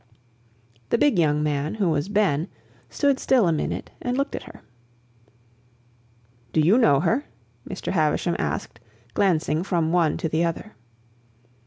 [0.89, 2.47] The big young man who was Ben
[2.89, 4.63] stood still a minute and looked at her.
[6.53, 7.25] "Do you know her?"
[7.69, 7.91] Mr.
[7.91, 8.79] Havisham asked,
[9.13, 10.73] glancing from one to the other.